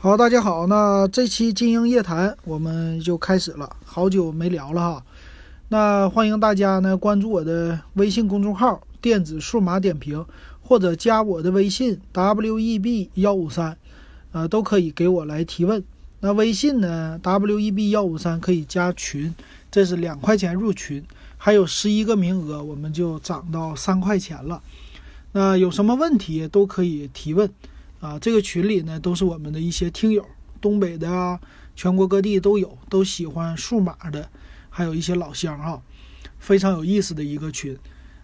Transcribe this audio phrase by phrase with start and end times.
[0.00, 5.04] 好，大家好，那这期金鹰夜谈我们就开始了，好久没聊了哈。
[5.70, 10.24] 那欢迎大家呢关注我的微信公众号“电子数码点评”，
[10.62, 13.76] 或者加我的微信 “web 幺五三”，
[14.30, 15.82] 呃，都可以给我来提问。
[16.20, 19.34] 那微信呢，“web 幺五三”可以加群，
[19.68, 21.02] 这是两块钱入群，
[21.36, 24.62] 还有十一个名额，我们就涨到三块钱了。
[25.32, 27.50] 那有什么问题都可以提问。
[28.00, 30.24] 啊，这个群里呢都是我们的一些听友，
[30.60, 31.40] 东北的啊，
[31.74, 34.28] 全国各地都有，都喜欢数码的，
[34.70, 35.82] 还有一些老乡哈，
[36.38, 37.76] 非常有意思的一个群。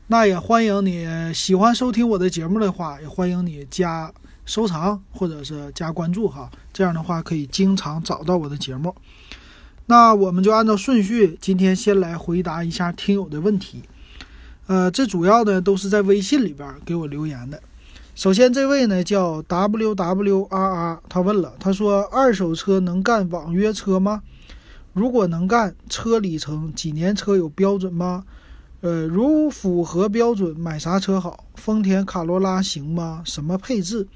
[0.07, 4.13] 那也欢迎你喜欢收听我的节目的话，也欢迎你加
[4.45, 8.95] 收藏或者是加关注哈，这样的话可以经常找到我的节目。
[9.87, 13.83] 那我们就按照顺序，今天先来回答一下听友的问题。
[14.67, 17.63] 呃，这主要呢都是在微信里边给我留言的。
[18.15, 24.23] 首先，这位呢叫 W W R R，他问了，他说：“二手车能干网约车吗？
[24.93, 28.25] 如果能干，车里程几年车有标准吗？
[28.83, 31.45] 呃，如符合标准，买啥车好？
[31.57, 33.21] 丰田卡罗拉行吗？
[33.27, 34.07] 什么配置？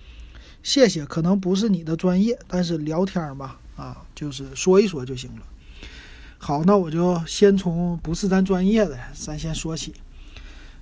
[0.62, 1.04] 谢谢。
[1.04, 5.42] 可能不是你的专业，但是聊天嘛，啊，就是说一说就行了。
[6.38, 9.92] 好，那我就先从不是咱专业的，咱先说起。”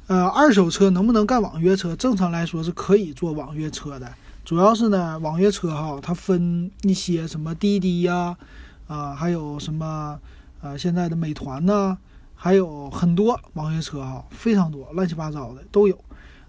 [0.09, 1.97] 呃，二手车能不能干网约车？
[1.97, 4.09] 正常来说是可以做网约车的，
[4.45, 8.37] 主要是呢，网约车哈，它分一些什么滴滴呀，
[8.87, 10.17] 啊，还有什么
[10.61, 11.99] 呃，现在的美团呢，
[12.37, 15.99] 还有很多网约车哈，非常多，乱七八糟的都有，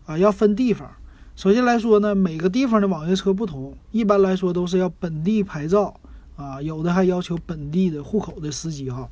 [0.06, 0.88] 啊，要分地方。
[1.36, 6.00] 首先来说呢，每个地方的网约车不同，一般来说都是要本地牌照，
[6.36, 9.10] 啊，有的还要求本地的户口的司机哈。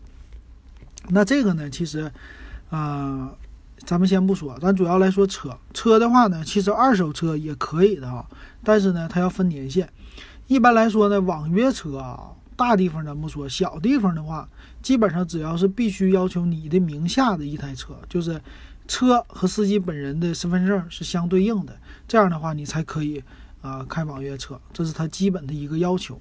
[1.09, 2.11] 那这个呢，其实，
[2.69, 3.33] 啊。
[3.85, 5.55] 咱们先不说，咱主要来说车。
[5.73, 8.25] 车的话呢，其实二手车也可以的啊，
[8.63, 9.87] 但是呢，它要分年限。
[10.47, 14.49] 一般来说呢，网约车啊，大地方咱不说，小地方的话，
[14.81, 18.41] 基本上只要是必须要求你的名下的一台车，就是
[18.87, 21.77] 车和司机本人的身份证是相对应的，
[22.07, 23.23] 这样的话你才可以
[23.61, 26.19] 啊开网约车，这是它基本的一个要求。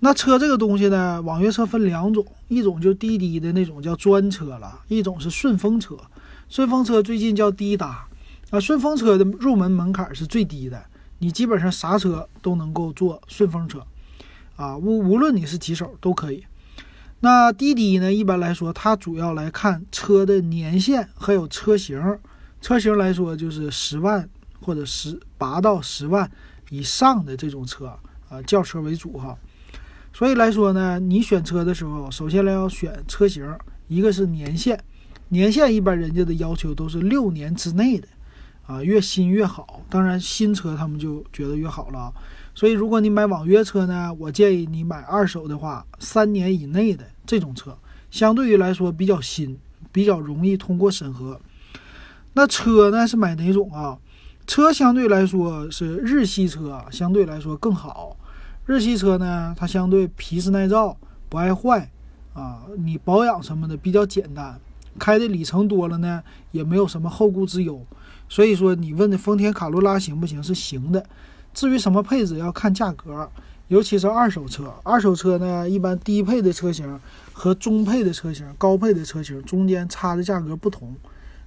[0.00, 5.96] 那车这个东西呢，网约车分两种，一种就滴滴的那种叫专车了，一种是顺风车。
[6.52, 8.06] 顺风车最近叫滴答，
[8.50, 10.84] 啊，顺风车的入门门槛是最低的，
[11.18, 13.82] 你基本上啥车都能够坐顺风车，
[14.56, 16.44] 啊，无无论你是几手都可以。
[17.20, 22.18] 那滴滴呢，一般来说它主要来看车的年限还有车型，
[22.60, 24.28] 车型来说就是十万
[24.60, 26.30] 或者十八到十万
[26.68, 27.98] 以上的这种车，
[28.28, 29.34] 啊，轿车为主哈。
[30.12, 33.42] 所以来说呢，你选车的时候，首先来要选车型，
[33.88, 34.78] 一个是年限。
[35.32, 38.06] 年限一般人家的要求都是六年之内的，
[38.66, 39.80] 啊，越新越好。
[39.88, 42.12] 当然新车他们就觉得越好了。
[42.54, 47.74] 所以如果你买网约车呢，我建议你买二手的话，三年以内的这种车，
[48.10, 49.58] 相对于来说比较新，
[49.90, 51.40] 比较容易通过审核。
[52.34, 53.96] 那车呢是买哪种啊？
[54.46, 58.14] 车相对来说是日系车，相对来说更好。
[58.66, 60.94] 日系车呢，它相对皮实耐造，
[61.30, 61.90] 不爱坏，
[62.34, 64.60] 啊，你保养什么的比较简单。
[64.98, 67.84] 开的里程多了呢，也没有什么后顾之忧，
[68.28, 70.42] 所以说你问的丰田卡罗拉行不行？
[70.42, 71.04] 是行的。
[71.54, 73.30] 至于什么配置，要看价格，
[73.68, 74.72] 尤其是二手车。
[74.82, 76.98] 二手车呢，一般低配的车型
[77.32, 80.94] 和中配的车型、高配的车型中间差的价格不同，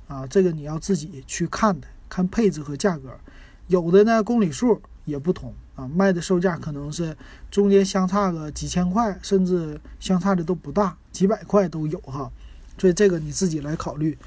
[0.07, 3.09] 啊，这个你要自己去看的，看配置和价格。
[3.67, 7.17] 有的呢，公里数也不同啊，卖的售价可能是
[7.50, 12.31] 中间相差个几千块，甚至相差的都不大，几百块都有哈。
[12.77, 14.17] 所以这个你自己来考虑。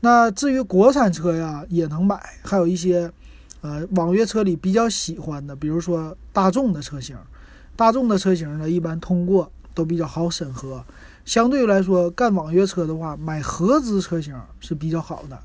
[0.00, 3.10] 那至于国产车呀，也能买，还有一些，
[3.60, 7.16] 呃，网约车里比较喜欢的，比如说大众的车型。
[7.76, 10.84] 大众的车型呢，一般通过都比较好审核。
[11.24, 15.38] 相对来说，干网约车的话，买合资车型是比较好的。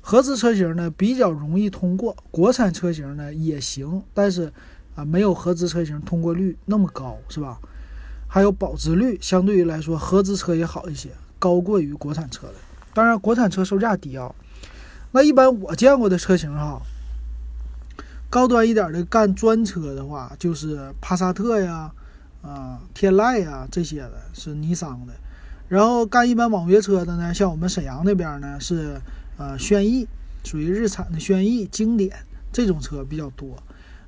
[0.00, 2.16] 合资车型呢，比较容易通过。
[2.30, 4.52] 国产车型呢也行，但是
[4.94, 7.58] 啊，没有合资车型通过率那么高，是吧？
[8.26, 11.10] 还有保值率，相对于来说，合资车也好一些。
[11.40, 12.54] 高过于国产车的，
[12.94, 14.32] 当然国产车售价低啊。
[15.10, 16.80] 那一般我见过的车型哈，
[18.28, 21.90] 高端一点的干专车的话，就是帕萨特呀、
[22.42, 25.12] 啊天籁呀这些的，是尼桑的。
[25.66, 29.00] 然后干一般网约车的呢，像我们沈阳那边呢是
[29.36, 30.06] 呃轩逸，
[30.44, 32.12] 属于日产的轩逸经典
[32.52, 33.56] 这种车比较多。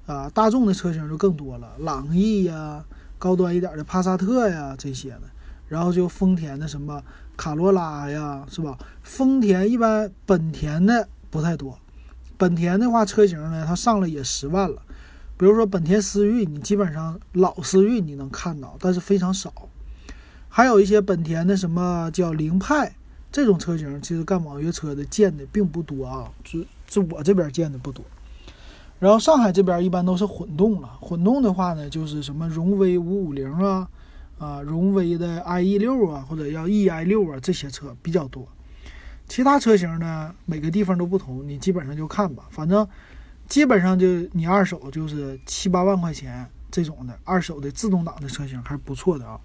[0.07, 2.85] 啊，大众的车型就更多了，朗逸呀，
[3.19, 5.23] 高端一点的帕萨特呀这些的。
[5.73, 7.03] 然后就丰田的什么
[7.35, 8.77] 卡罗拉呀，是吧？
[9.03, 11.79] 丰田一般，本田的不太多。
[12.37, 14.83] 本田的话，车型呢，它上了也十万了。
[15.39, 19.51] 比如说本田思域，你基本上老思域你能看到，但是非常少。
[20.51, 22.95] 还有一些本田的什么叫凌派
[23.33, 28.05] 这种车型，其实干网约车的见的并不多啊，这这我这边见的不多。
[29.01, 33.89] 然后上海这边一般都是混动了，混动的话呢，就是什么荣威五五零啊，
[34.43, 38.47] 啊荣威的 IE 六啊，或者要 EI 六啊这些车比较多。
[39.29, 42.87] 其他车型呢，每个地方都不同，你基本上就看吧，反正
[43.47, 49.39] 基本上就你二手就是七八万块钱这种的二手的自动挡的车型还是不错的啊。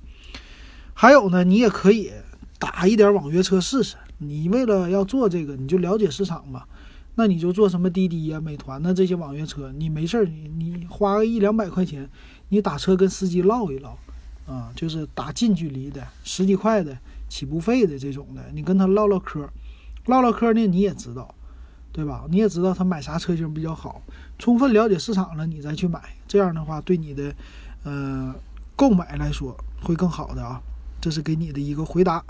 [0.93, 2.11] 还有呢，你也可以
[2.57, 3.95] 打一点网约车试试。
[4.17, 6.63] 你为了要做这个，你就了解市场嘛。
[7.19, 12.09] 那你就做什么滴滴呀、美团的这些网约车，你没事儿，你你花个一两百块钱，
[12.49, 13.97] 你打车跟司机唠一唠，
[14.47, 16.97] 啊，就是打近距离的十几块的
[17.29, 19.47] 起步费的这种的，你跟他唠唠嗑，
[20.05, 21.35] 唠唠嗑呢你也知道，
[21.91, 22.25] 对吧？
[22.29, 24.01] 你也知道他买啥车型比较好，
[24.39, 27.35] 充分了解市场了，你再去买，这样的话对你的，
[27.83, 28.33] 呃，
[28.75, 30.61] 购买来说会更好的啊。
[30.99, 32.23] 这是给你的一个回答。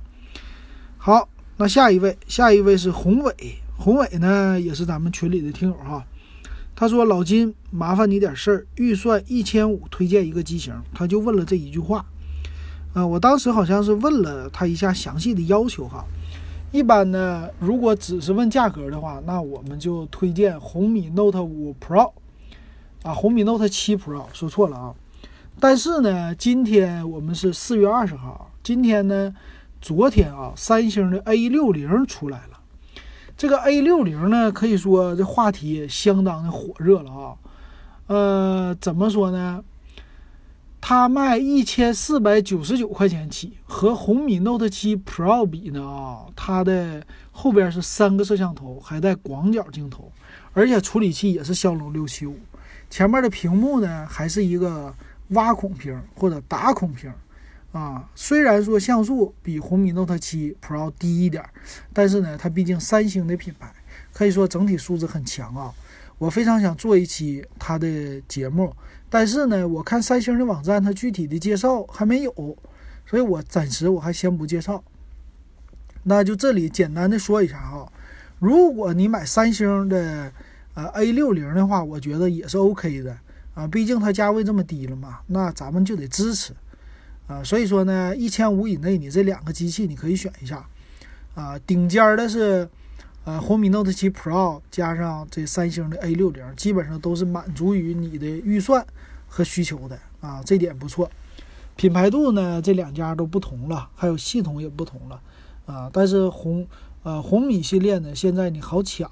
[0.98, 3.34] 好，那下一位，下一位是宏伟。
[3.78, 6.06] 宏伟呢，也是咱们群里的听友哈。
[6.80, 12.06] 他说：“老金，麻烦你点事儿，预算一千五，推荐一个机型。”他就问了这一句话。
[12.94, 16.06] 呃，我当时好像是问了他一下详细的要求哈。
[16.72, 22.12] 一般呢，如果只是问价格的话，那我们就推荐红米 Note 5 Pro。
[23.02, 24.94] 啊，红米 Note 7 Pro 说错了啊。
[25.60, 29.34] 但是呢，今天我们是四月二十号，今天呢，
[29.82, 32.57] 昨天啊，三星的 A 六零出来了。
[33.38, 37.36] 这个 A 六零呢，可以说这话题相当的火热了啊。
[38.08, 39.64] 呃，怎么说呢？
[40.82, 50.12] 它卖一千四百九十九块钱起，和红米 Note 7 Pro 比呢啊，它的后边是三个摄像头，还带广角镜头，
[50.54, 52.40] 而且处理器也是骁龙六七五，
[52.90, 54.92] 前面的屏幕呢还是一个
[55.30, 57.12] 挖孔屏或者打孔屏。
[57.78, 61.48] 啊，虽然说像素比红米 Note 7 Pro 低一点，
[61.94, 63.72] 但是呢，它毕竟三星的品牌，
[64.12, 65.72] 可以说整体素质很强啊。
[66.18, 68.76] 我非常想做一期它的节目，
[69.12, 72.32] 但是呢，我看三星的网站，它具体的介绍还没有，
[73.06, 74.84] 所以我暂时我还先不介绍。
[76.02, 77.92] 那就这里简单的说一下哈，
[78.40, 80.32] 如果你买三星的
[80.74, 83.16] 呃 A 六零的话，我觉得也是 OK 的
[83.54, 86.54] 啊，毕竟它价位这么低了嘛，那咱们就得支持。
[87.28, 90.66] 啊，所以说呢，一千五以内，你这两个机器你可以选一下，
[91.36, 92.70] 啊，顶尖的是，
[93.26, 98.86] 呃，红米 Note 7 Pro 加上这三星的 A 六零，基本上都是满足于你的预算
[99.28, 101.12] 和需求的啊，这点不错。
[101.76, 105.22] 品牌度呢，这两家都不同了，还有系统也不同了，
[105.66, 106.66] 啊，但是红，
[107.04, 109.12] 呃，红米系列呢，现在你好抢，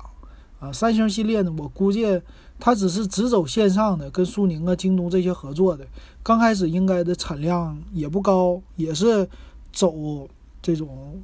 [0.60, 2.22] 啊，三星系列呢，我估计。
[2.58, 5.86] 它只是只走线上的，跟苏宁啊、京东这些合作的，
[6.26, 9.30] 刚开始应该的产量也不高，也是
[9.72, 10.28] 走
[10.60, 11.22] 这种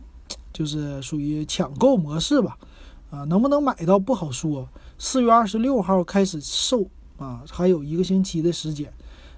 [0.53, 2.55] 就是属于抢购模式吧，
[3.09, 4.69] 啊，能不能买到不好说。
[4.99, 6.85] 四月二十六号开始售
[7.17, 8.93] 啊，还有一个星期的时间，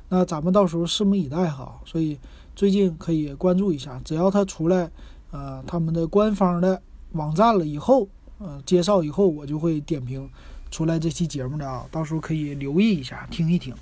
[0.10, 1.80] 那咱们到时候拭目以待哈。
[1.86, 2.20] 所以
[2.54, 4.92] 最近可以关注一下，只要它出来，
[5.32, 6.82] 呃，他们的官方的
[7.14, 8.06] 网站了以后，
[8.40, 10.30] 呃，介绍以后，我就会点评。
[10.70, 13.74] 出来这期节目的啊，到时候可以留意一下，听一听。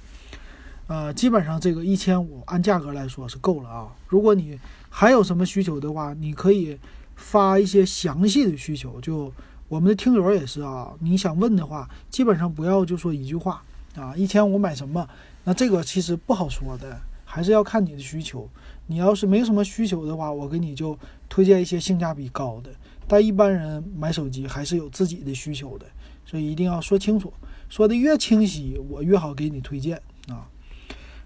[0.92, 3.88] 呃，基本上这个一千五按价格来说是够了啊。
[4.10, 6.78] 如果你还有什么需求的话，你可以
[7.16, 9.00] 发一些详细的需求。
[9.00, 9.32] 就
[9.70, 13.64] 我们的听友也是啊，你想问的话，基本上不要就说一句话
[13.96, 15.08] 啊，一千五买什么？
[15.46, 18.50] 那这个其实不好说的，还是要看你的需求。
[18.88, 21.00] 你要是没什么需求的话，我给你就
[21.30, 22.70] 推荐一些性价比高的。
[23.08, 25.86] 但一般人买手机还是有自己的需求的。
[26.26, 27.32] 所以一定要说清楚，
[27.70, 30.02] 说的越清晰，我越好给你推荐。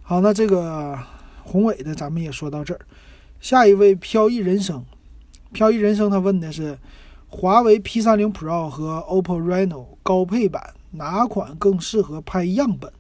[0.08, 0.96] 好，那这个
[1.44, 2.80] 宏伟的咱们也说到这儿。
[3.40, 4.86] 下一位飘逸人生，
[5.52, 6.78] 飘逸人生他问的是
[7.28, 12.94] 华为 P30 Pro 和 OPPO Reno 高配版哪款更适合拍样本？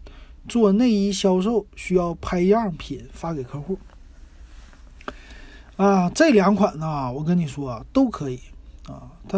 [0.49, 3.77] 做内衣销售需要拍样品发给客户
[5.77, 6.09] 啊。
[6.09, 8.39] 这两款呢，我跟你说都可以
[8.87, 9.11] 啊。
[9.29, 9.37] 他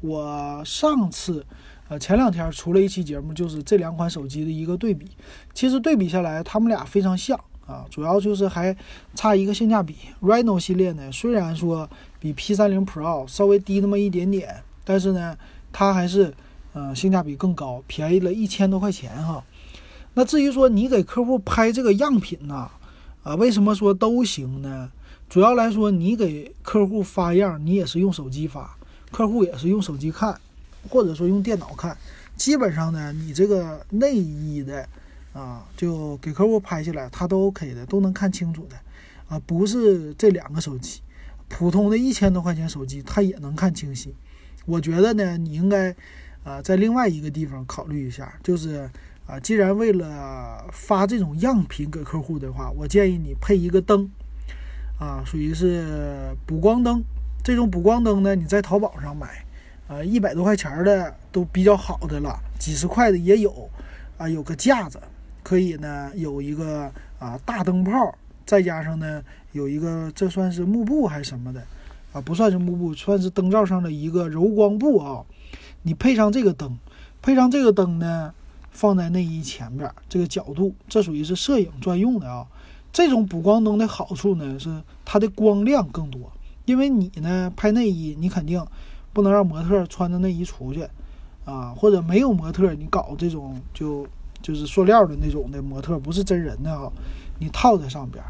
[0.00, 1.44] 我上次。
[1.92, 5.10] 呃，前两天出了一期节目，就是这两款手机的一个对比。
[5.52, 8.74] 其实对比下来，他们俩非常像啊，主要就是还
[9.14, 9.96] 差一个性价比。
[10.22, 11.86] Reno 系列呢，虽然说
[12.18, 15.36] 比 P30 Pro 稍微低那么一点点，但是呢，
[15.70, 16.32] 它还是
[16.72, 19.44] 嗯性价比更高，便宜了一千多块钱哈。
[20.14, 22.70] 那至于说你给客户拍这个样品呢，
[23.22, 24.90] 啊，为什么说都行呢？
[25.28, 28.78] 主要来说，你给客户发样，你也是用手机发，
[29.10, 30.40] 客户也是用手机看。
[30.88, 31.96] 或者说用电脑看，
[32.36, 34.86] 基本上呢，你这个内衣的
[35.32, 38.76] 啊，就给客户拍下来，它都 OK 的，都能看清楚的
[39.28, 41.00] 啊，不是这两个手机，
[41.48, 44.14] 普通的一千多块钱手机它也能看清晰。
[44.66, 45.94] 我觉得呢，你应该
[46.44, 48.90] 啊在另外一个地方考虑一下，就是
[49.26, 54.10] 啊，既然为了发这种样品给客户的话，我建议你配一个灯
[54.98, 57.02] 啊，属于是补光灯。
[57.44, 59.44] 这种补光灯呢，你在淘宝上买，
[59.92, 63.68] 呃，一百多块钱的都比较好的了，几十块的也有
[64.16, 64.98] 啊，有个架子。
[65.42, 67.90] 可以呢，有一个啊大灯泡，
[68.46, 71.62] 再加上呢有一个，这算是幕布还是什么的
[72.14, 72.20] 啊？
[72.22, 75.22] 不算是幕布，算是灯罩上的一个柔光布啊。
[75.82, 76.78] 你配上这个灯，
[77.20, 78.32] 配上这个灯呢，
[78.70, 82.46] 放在内衣前边，这个角度，这属于是摄影专用的啊。
[82.94, 86.32] 这种补光灯的好处呢是它的光亮更多，
[86.64, 88.64] 因为你呢拍内衣，你肯定
[89.12, 90.88] 不能让模特穿着内衣出去
[91.44, 94.06] 啊，或者没有模特，你搞这种就。
[94.42, 96.90] 就是塑料的那种的模特，不是真人的啊，
[97.38, 98.24] 你套在上边，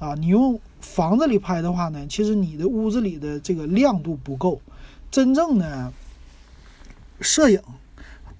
[0.00, 4.60] 啊，你用房子里拍的话呢，其实你的屋子里的这个亮度不够，
[5.08, 5.92] 真正的
[7.20, 7.62] 摄影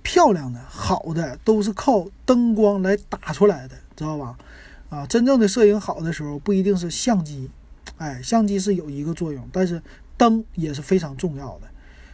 [0.03, 4.37] 漂亮的好的都是靠灯光来打出来的，知道吧？
[4.91, 7.49] 啊，真正的摄影好的时候不一定是相机，
[7.99, 9.81] 哎，相机是有一个作用，但是
[10.17, 11.69] 灯也是非常重要的，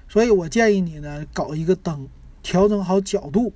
[0.09, 2.09] 所以我建议你呢，搞一个灯，
[2.43, 3.53] 调整好角度。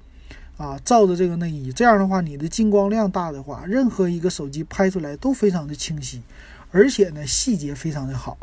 [0.59, 6.23] 啊，照着这个内衣，这样的话，你的进光量大的话，任何一个手机拍出来都非常的清晰，
[6.71, 8.39] 而且呢，细节非常的好。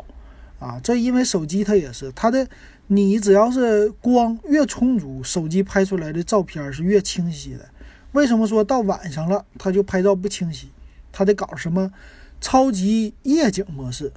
[0.58, 2.46] 啊，这因为手机它也是它的，
[2.88, 7.66] 你只要是光越充足，手机拍出来的照片是越清晰的。
[8.12, 10.68] 为什么说到晚上了它就拍照不清晰？
[11.12, 11.90] 它得搞什么
[12.38, 14.12] 超级夜景模式。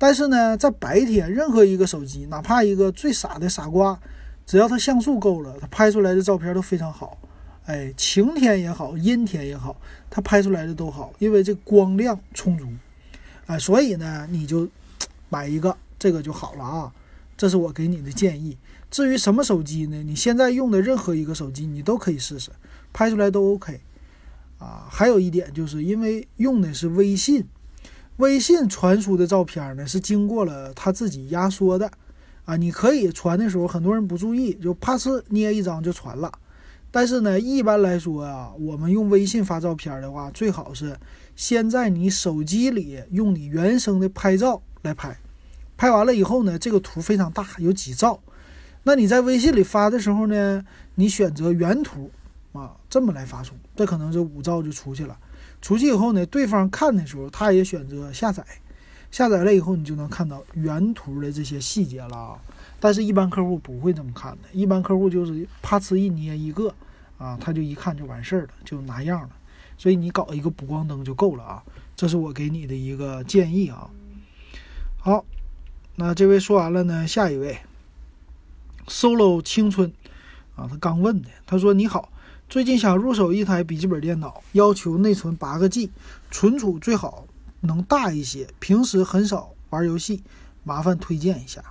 [0.00, 4.00] 但是呢，在白天，任何一个手机，哪怕一个最傻的傻瓜，
[4.46, 7.18] 只要它像素够了，它拍出来的照片都非常好。
[7.66, 9.78] 哎，晴天也好，阴天也好，
[10.08, 12.66] 它拍出来的都好，因为这光亮充足，
[13.44, 14.66] 哎，所以呢，你就
[15.28, 16.90] 买一个这个就好了啊。
[17.36, 18.56] 这是我给你的建议。
[18.90, 20.02] 至于什么手机呢？
[20.02, 22.50] 你现在用的任何一个手机，你都可以试试，
[22.90, 23.78] 拍出来都 OK
[24.58, 24.88] 啊。
[24.90, 27.46] 还有一点，就是因为用的是微信，
[28.20, 31.90] 微信传输的照片呢是经过了他自己压缩的
[32.44, 32.56] 啊。
[32.56, 36.30] 你可以传的时候，很多人不注意，就啪呲捏一张就传了。
[36.92, 40.96] 但是呢，一般来说啊，我们用微信发照片的话，最好是
[41.34, 45.16] 先在你手机里用你原生的拍照来拍，
[45.76, 48.20] 拍完了以后呢，这个图非常大，有几兆。
[48.82, 50.64] 那你在微信里发的时候呢，
[50.96, 52.10] 你选择原图
[52.52, 55.16] 啊，这么来发送，这可能是五兆就出去了。
[55.60, 58.44] 出去以后呢，对方看的时候，他也选择下载，
[59.10, 62.38] 下载了以后，你就能看到原图的这些细节了啊。
[62.78, 64.48] 但是，一般客户不会这么看的。
[64.52, 66.74] 一般客户就是啪呲一捏一个，
[67.18, 69.30] 啊，他就一看就完事儿了，就拿样了。
[69.76, 71.62] 所以你搞一个补光灯就够了啊。
[71.94, 73.90] 这是我给你的一个建议啊。
[74.98, 75.24] 好，
[75.96, 77.58] 那这位说完了呢，下一位
[78.86, 79.92] ，solo 青春，
[80.56, 82.10] 啊，他刚问的，他说你好，
[82.50, 85.88] 最近想入手一台笔记本电脑，要求内存八个 G，
[86.32, 87.24] 存储最好
[87.60, 90.24] 能大一些，平时很少玩游戏，
[90.64, 91.62] 麻烦推荐一下。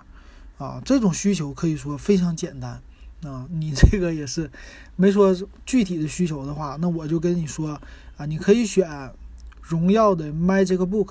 [0.58, 2.82] 啊，这种需求可以说非常简单
[3.26, 3.46] 啊！
[3.52, 4.50] 你这个也是
[4.96, 7.78] 没说具体的需求的话，那我就跟你说
[8.16, 8.90] 啊，你可以选
[9.62, 11.10] 荣耀的 MagicBook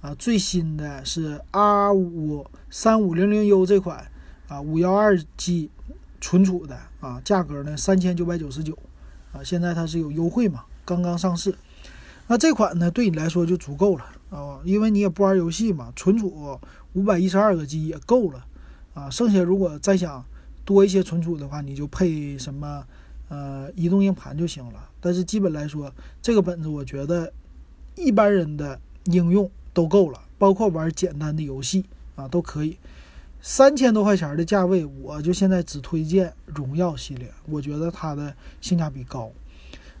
[0.00, 4.10] 啊，最新的是 R 五三五零零 U 这款
[4.48, 5.68] 啊，五幺二 G
[6.18, 8.78] 存储的啊，价格呢三千九百九十九
[9.32, 11.54] 啊，现在它是有优惠嘛，刚刚上市。
[12.28, 16.58] 那这款呢对你来说就足够了啊，因为你也不玩游戏嘛，存储
[16.92, 18.44] 五百一十二个 G 也够了。
[18.94, 20.24] 啊，剩下如果再想
[20.64, 22.84] 多一些存储的话，你就配什么
[23.28, 24.88] 呃移动硬盘就行了。
[25.00, 27.32] 但是基本来说，这个本子我觉得
[27.96, 31.86] 一般人的应用都够了，包括玩简单的游戏
[32.16, 32.76] 啊都可以。
[33.44, 39.32] 三千多块钱的价位，我就现在只推荐荣耀系列，我觉得它的性价比高。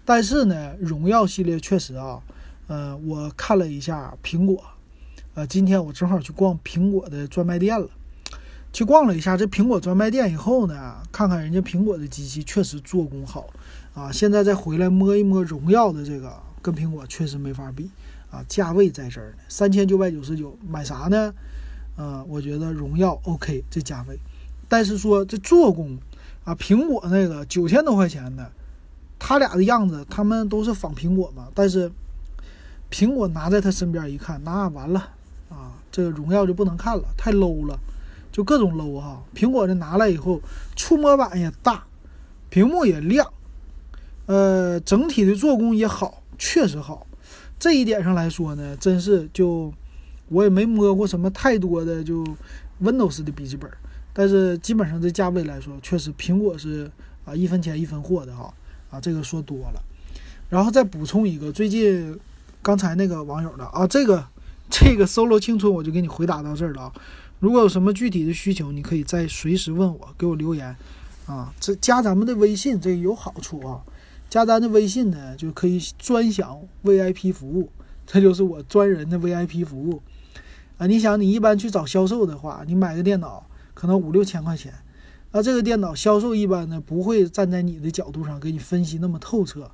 [0.04, 2.22] 但是呢，荣耀系列确实啊，
[2.68, 4.62] 呃，我看了一下苹果，
[5.34, 7.88] 呃，今天我正好去逛苹果的专卖店了。
[8.72, 13.50] 去逛了一下这苹果专卖店以后呢，看看人家苹果的机器确实做工好
[13.92, 14.10] 啊。
[14.12, 16.32] 现在再回来摸一摸荣耀的这个，
[16.62, 17.90] 跟苹果确实没法比
[18.30, 18.42] 啊。
[18.48, 21.34] 价位在这儿呢，三千九百九十九，买啥呢？
[21.96, 24.18] 嗯，我觉得荣耀 OK 这价位，
[24.68, 25.98] 但是说这做工
[26.44, 28.50] 啊，苹果那个九千多块钱的，
[29.18, 31.48] 他俩的样子，他们都是仿苹果嘛。
[31.54, 31.90] 但是
[32.90, 35.00] 苹果拿在他身边一看，那完了
[35.50, 37.78] 啊，这个荣耀就不能看了，太 low 了。
[38.32, 40.40] 就各种 low 哈，苹果的拿来以后，
[40.74, 41.84] 触摸板也大，
[42.48, 43.30] 屏幕也亮，
[44.24, 47.06] 呃，整体的做工也好，确实好。
[47.58, 49.70] 这一点上来说呢，真是就
[50.32, 52.24] 我也没摸过什么太多的就
[52.82, 53.70] Windows 的笔记本，
[54.12, 56.90] 但是基本上这价位来说，确实苹果是
[57.24, 58.52] 啊一分钱一分货的哈
[58.90, 59.82] 啊，这个说多了。
[60.48, 62.18] 然后再补充一个，最近
[62.60, 64.26] 刚才那个网友的啊，这个
[64.68, 66.92] 这个 solo 青春我就给你回答到这儿了啊。
[67.40, 70.74] 如果有什么具体的需求，你可以再随时问我，给我留言
[71.26, 71.52] 啊。
[71.60, 73.80] 这加咱们的微信，这有好处啊。
[74.30, 77.68] 加咱的微信呢，就可以专享 VIP 服务，
[78.06, 80.00] 这就是我专人的 VIP 服务
[80.82, 80.86] 啊。
[80.86, 84.72] 你想，你一般去找销售的话，你买个电脑可能五六千块钱，
[85.30, 89.70] 那这个电脑销售一般呢不会站在你的角度上给你分析那么透彻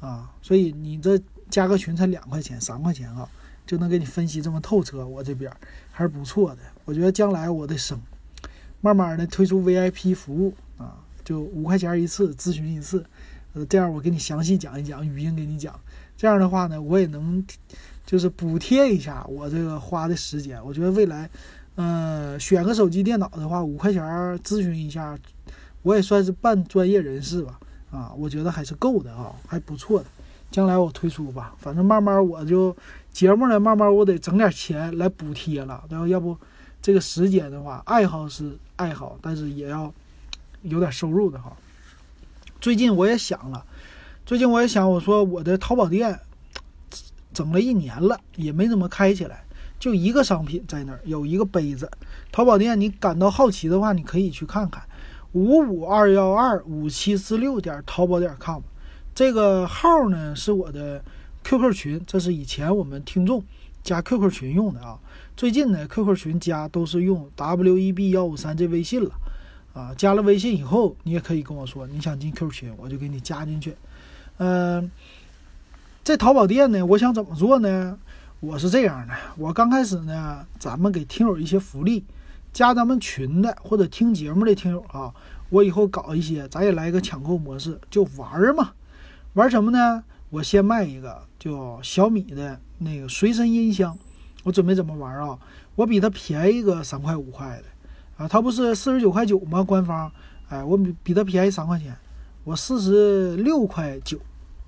[0.00, 0.30] 啊。
[0.42, 1.20] 所以你这
[1.50, 3.28] 加个群才两块钱、三块钱啊。
[3.66, 5.50] 就能给你分析这么透彻，我这边
[5.90, 6.58] 还是不错的。
[6.84, 7.98] 我觉得将来我得升，
[8.82, 13.02] 慢慢的推出 VIP 服务啊，就五块钱一次咨询一次，
[13.54, 15.80] 呃，这样我给你详细讲一讲，语音给你讲。
[16.14, 17.42] 这样的话呢，我也能
[18.14, 20.64] 就是补贴一下我这个花的时间。
[20.64, 21.28] 我觉得未来，
[21.74, 24.00] 呃，选个手机电脑的话，五块钱
[24.38, 25.18] 咨询一下，
[25.82, 27.58] 我也算是半专业人士吧。
[27.90, 30.06] 啊，我觉得还是够的啊，还不错的。
[30.52, 32.76] 将来我推出吧，反正慢慢我就。
[33.10, 36.36] 节目呢，慢慢我得整点钱来补贴了，然后要不
[36.80, 39.92] 这个时间的话，爱好是爱好，但是也要
[40.62, 41.52] 有点收入的哈。
[42.60, 43.64] 最近我也想了，
[44.24, 46.18] 最近我也想，我说我的淘宝店
[47.34, 49.44] 整了一年了，也没怎么开起来，
[49.78, 51.90] 就一个商品在那儿，有一个杯子。
[52.32, 54.82] 淘宝店，你感到好奇的话，你可以去看看
[55.32, 58.62] 五五二幺二五七四六点淘宝点 com
[59.14, 61.04] 这个号呢，是我的。
[61.46, 63.44] QQ 群，这是以前我们听众
[63.82, 64.98] 加 QQ 群用的啊。
[65.36, 69.10] 最近呢，QQ 群加都是用 WEB 幺五三这微信了
[69.74, 69.92] 啊。
[69.94, 73.76] 加了微信以后，你也可以跟我说你想进 QQ 群，我就给你加进去。
[74.38, 74.90] 嗯，
[76.04, 77.98] 在淘宝店呢，我想怎么做呢？
[78.40, 82.04] 我是这样的，我刚开始呢，咱们给听友一些福利，
[82.52, 85.10] 加咱们群的或者听节目的听友啊，
[85.48, 88.72] 我以后搞一些，咱也来一个抢购模式，就玩嘛。
[89.32, 90.04] 玩什么呢？
[90.28, 91.22] 我先卖一个。
[91.38, 93.96] 就小米的那个随身音箱，
[94.42, 95.38] 我准备怎么玩啊？
[95.74, 99.62] 我比它便宜个三块五块的啊，它不是四十九块九吗？
[99.62, 100.12] 官方，
[100.50, 101.96] 哎，我比比它便宜三块钱，
[102.44, 104.18] 我四十六块九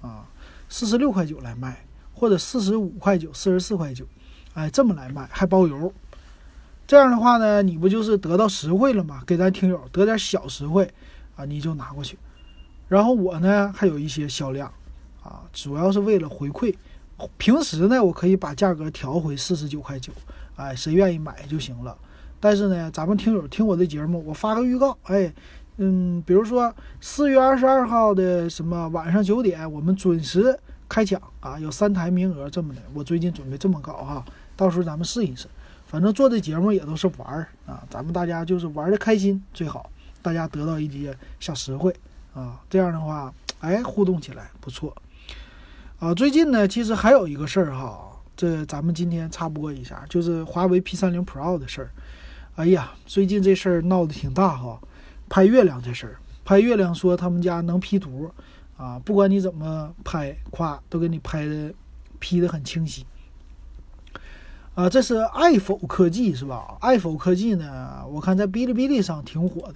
[0.01, 0.25] 啊，
[0.69, 4.05] 四十六块九来卖，或者四十五块九、四十四块九，
[4.55, 5.93] 哎，这么来卖还包邮。
[6.87, 9.23] 这样的话呢，你不就是得到实惠了吗？
[9.27, 10.89] 给咱听友得点小实惠
[11.35, 12.19] 啊，你就拿过去。
[12.89, 14.73] 然后我呢，还有一些销量。
[15.23, 16.73] 啊，主要是为了回馈。
[17.37, 20.13] 平时呢，我可以把价格调回四十九块九，
[20.55, 21.99] 哎，谁愿意买就行了。
[22.39, 25.35] 但是呢，咱们听友听我的节目，我发个预告，哎，
[25.79, 30.59] 嗯，比如说四月二十二号的什么晚上九点，我们准时
[30.89, 32.81] 开抢啊，有三台名额这么的。
[32.95, 34.25] 我最近准备这么搞哈，
[34.57, 35.47] 到时候咱们试一试。
[35.87, 39.91] 反正做的节目也都是玩儿啊，咱们大家就是玩的开心最好，
[40.23, 41.95] 大家得到一些小实惠
[42.35, 44.95] 啊，这样的话，哎，互动起来不错。
[45.99, 51.91] 啊，最近呢，其实还有一个事儿哈，这咱们今天插播一下，就是华为 P 三零 Pro 的事儿。
[52.57, 54.81] 哎呀，最近这事儿闹得挺大哈，
[55.29, 58.31] 拍月亮这事儿，拍月亮说他们家能 P 图，
[58.77, 61.73] 啊，不管你怎么拍，夸都给你拍的
[62.19, 63.05] P 的很清晰。
[64.75, 66.77] 啊，这是爱否科技是吧？
[66.81, 69.75] 爱否科技呢，我看在哔哩哔哩上挺火的。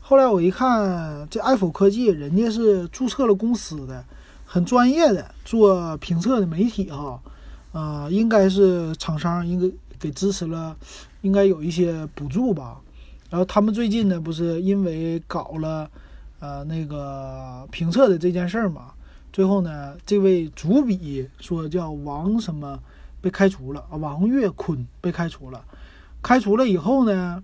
[0.00, 4.04] 后来我一看，这爱否科技人家是注册了公司的。
[4.48, 7.20] 很专业的做评测的媒体哈，
[7.72, 10.76] 啊，应该是厂商应该给支持了，
[11.22, 12.80] 应该有一些补助吧。
[13.28, 15.90] 然后他们最近呢，不是因为搞了
[16.38, 18.92] 呃那个评测的这件事儿嘛，
[19.32, 22.78] 最后呢，这位主笔说叫王什么
[23.20, 25.64] 被开除了啊，王岳坤被开除了。
[26.22, 27.42] 开除了以后呢，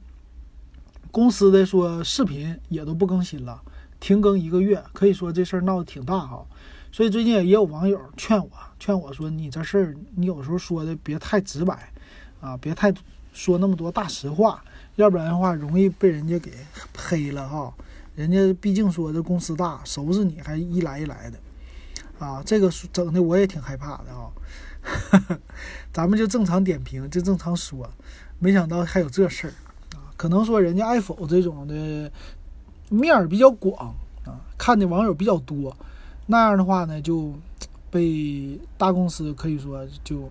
[1.11, 3.61] 公司的说视频也都不更新了，
[4.01, 6.45] 停更一个月，可以说这事儿闹得挺大哈。
[6.91, 11.93] 所以最近也有网友劝我，劝我说：“你这事儿，你有时候说的别太直白，
[12.41, 12.93] 啊，别太
[13.33, 14.63] 说那么多大实话，
[14.97, 16.53] 要不然的话容易被人家给
[16.97, 17.73] 黑了哈。
[18.15, 21.39] 人家毕竟说这公司大，收拾你还一来一来的，
[22.19, 24.31] 啊，这个整的我也挺害怕的啊。
[25.93, 27.89] 咱们就正常点评，就正常说，
[28.39, 29.55] 没想到还有这事儿
[29.97, 30.13] 啊。
[30.17, 32.11] 可能说人家爱否这种的
[32.91, 33.95] 面儿比较广
[34.27, 35.75] 啊，看的网友比较多。”
[36.27, 37.35] 那样的话呢，就
[37.91, 40.31] 被大公司可以说就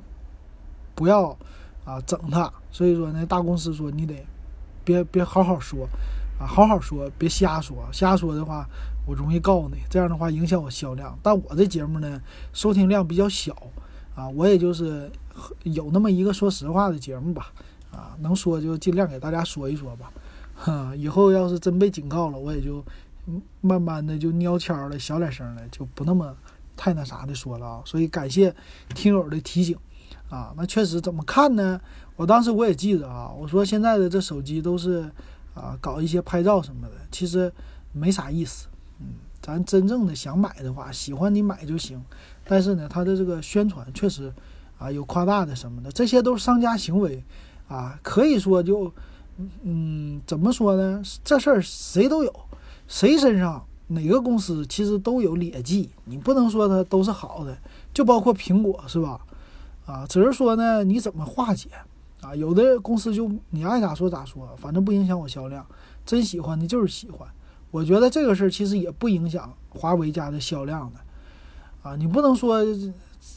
[0.95, 1.37] 不要
[1.83, 2.51] 啊整他。
[2.71, 4.15] 所以说呢，大公司说你得
[4.83, 5.87] 别别好好说
[6.39, 7.77] 啊，好好说，别瞎说。
[7.91, 8.67] 瞎说的话，
[9.05, 11.17] 我容易告你，这样的话影响我销量。
[11.21, 12.19] 但我这节目呢，
[12.53, 13.55] 收听量比较小
[14.15, 15.11] 啊，我也就是
[15.63, 17.51] 有那么一个说实话的节目吧，
[17.91, 20.11] 啊，能说就尽量给大家说一说吧。
[20.55, 22.83] 哈，以后要是真被警告了，我也就
[23.61, 26.35] 慢慢的就蔫悄的小点声的，就不那么
[26.75, 27.81] 太那啥的说了啊。
[27.85, 28.55] 所以感谢
[28.95, 29.77] 听友的提醒
[30.29, 31.79] 啊，那确实怎么看呢？
[32.21, 35.09] 我当时我也记着啊，我说现在的这手机都是。
[35.53, 37.51] 啊，搞一些拍照什么的，其实
[37.91, 38.69] 没啥意思。
[39.01, 39.07] 嗯，
[39.41, 42.01] 咱真正的想买的话，喜欢你买就行。
[42.45, 44.31] 但是呢，它的这个宣传确实
[44.79, 47.21] 啊有夸大的什么的，这些都是商家行为
[47.67, 47.99] 啊。
[48.01, 48.93] 可以说就，
[49.63, 51.03] 嗯，怎么说呢？
[51.21, 52.33] 这事儿谁都有，
[52.87, 55.89] 谁身上哪个公司其实都有劣迹。
[56.05, 57.57] 你不能说它都是好的，
[57.93, 59.19] 就包括苹果是吧？
[59.85, 61.67] 啊，只是说呢，你怎么化解？
[62.21, 65.65] 啊，有的公司就你爱咋说咋说，反正不影响我销量。
[66.05, 67.27] 真喜欢的就是喜欢。
[67.71, 70.99] 我觉得这个事儿其实也不影响华为家的销量的。
[71.89, 72.63] 啊，你不能说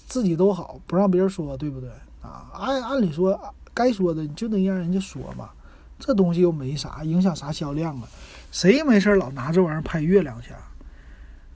[0.07, 1.89] 自己都好，不让别人说，对不对？
[2.21, 3.39] 啊，按按理说
[3.73, 5.51] 该说的你就得让人家说嘛。
[5.99, 8.09] 这东西又没啥影响啥销量啊？
[8.51, 10.51] 谁没事老拿这玩意儿拍月亮去？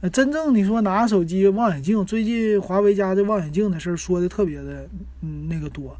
[0.01, 4.89] 那真正你说拿手机望远镜，最近华为家这望远镜的事儿说的特别的
[5.21, 5.97] 嗯那个多。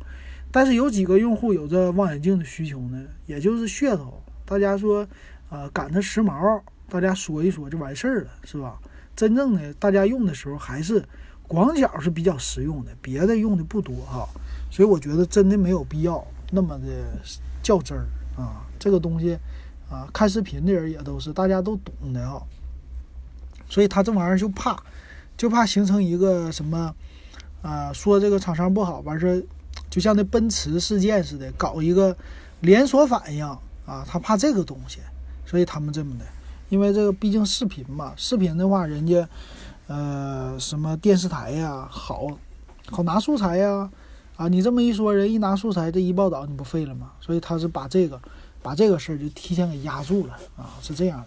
[0.59, 3.01] 但是有几个用户有这望远镜的需求呢？
[3.27, 5.07] 也就是噱头，大家说，
[5.49, 8.77] 啊，赶它时髦，大家说一说就完事儿了，是吧？
[9.15, 11.01] 真正的大家用的时候还是
[11.47, 14.29] 广角是比较实用的，别的用的不多哈。
[14.69, 16.87] 所以我觉得真的没有必要那么的
[17.63, 18.67] 较真儿啊。
[18.81, 19.39] 这个东西
[19.89, 22.43] 啊，看视频的人也都是大家都懂的啊。
[23.69, 24.77] 所以他这玩意儿就怕，
[25.37, 26.93] 就怕形成一个什么
[27.63, 29.41] 啊，说这个厂商不好，完事儿。
[29.99, 32.17] 就像那奔驰事件似的，搞一个
[32.61, 33.45] 连锁反应
[33.85, 35.01] 啊，他怕这个东西，
[35.45, 36.25] 所以他们这么的。
[36.69, 39.29] 因为这个毕竟视频嘛，视频的话，人家
[39.89, 42.29] 呃什么电视台呀，好
[42.93, 43.91] 好拿素材呀，
[44.37, 47.11] 啊，你这么一说，人一拿素材，这一报道你不废了吗？
[47.21, 48.21] 所以他是把这个
[48.63, 51.27] 把这个事儿就提前给压住了啊，是这样的。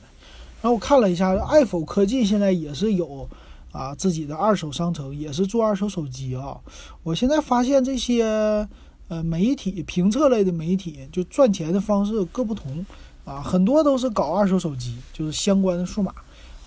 [0.62, 3.29] 然后我看了一下，爱否科技现在也是有。
[3.71, 6.60] 啊，自己的二手商城也是做二手手机啊。
[7.03, 8.67] 我现在发现这些
[9.07, 12.86] 呃媒体评测类的媒体，就赚钱的方式各不同
[13.23, 16.13] 啊，很多都是搞二手手机，就是相关的数码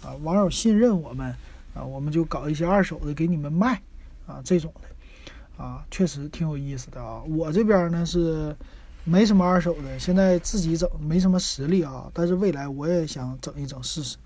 [0.02, 0.14] 啊。
[0.22, 1.34] 网友信任我们
[1.74, 3.82] 啊，我们就搞一些二手的给你们卖
[4.26, 7.22] 啊，这种的啊，确实挺有意思的啊。
[7.24, 8.56] 我这边呢是
[9.04, 14.16] 没什么二手的，现在自己整没什么实力啊，但是未来我也想整一整试试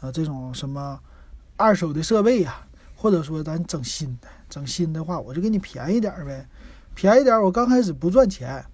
[0.00, 0.98] 啊，这种什么。
[1.56, 6.46] 二手的设备呀，或者说咱整新的，整新的话，我就给你便宜点呗，
[6.94, 7.40] 便宜点。
[7.40, 8.64] 我刚开始不赚钱，